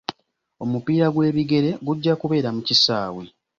[0.63, 3.23] Omupiira gw'ebigere gujja kubeera mu kisaawe.